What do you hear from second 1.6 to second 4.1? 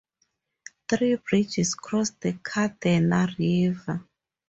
cross the Cardener River.